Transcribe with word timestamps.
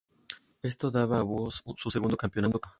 Esto 0.63 0.89
daba 0.89 1.19
a 1.19 1.21
Búhos 1.21 1.61
su 1.77 1.91
segundo 1.91 2.17
campeonato. 2.17 2.59